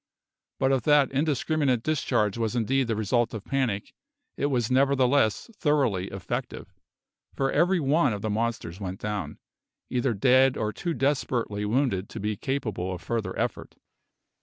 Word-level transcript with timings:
But 0.57 0.71
if 0.71 0.81
that 0.85 1.11
indiscriminate 1.11 1.83
discharge 1.83 2.35
was 2.35 2.55
indeed 2.55 2.87
the 2.87 2.95
result 2.95 3.35
of 3.35 3.45
panic 3.45 3.93
it 4.35 4.47
was 4.47 4.71
nevertheless 4.71 5.51
thoroughly 5.55 6.07
effective, 6.07 6.73
for 7.35 7.51
every 7.51 7.79
one 7.79 8.11
of 8.11 8.23
the 8.23 8.29
monsters 8.31 8.79
went 8.79 8.99
down, 8.99 9.37
either 9.91 10.15
dead 10.15 10.57
or 10.57 10.73
too 10.73 10.95
desperately 10.95 11.65
wounded 11.65 12.09
to 12.09 12.19
be 12.19 12.35
capable 12.35 12.91
of 12.91 12.99
further 12.99 13.37
effort. 13.37 13.75